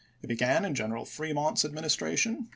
[0.23, 2.47] It began in General Fremont's adminis tration.